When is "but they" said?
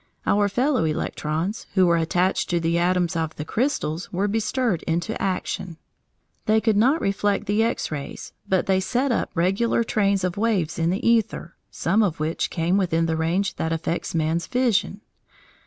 8.49-8.79